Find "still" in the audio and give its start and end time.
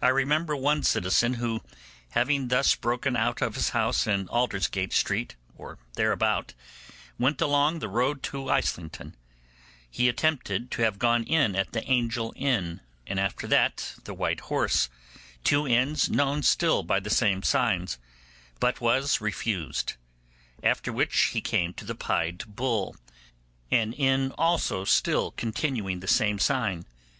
16.44-16.84, 24.84-25.32